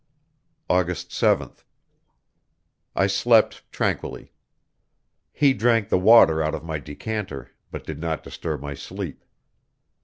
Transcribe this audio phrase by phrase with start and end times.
[0.67, 1.63] August 7th.
[2.95, 4.31] I slept tranquilly.
[5.31, 9.23] He drank the water out of my decanter, but did not disturb my sleep.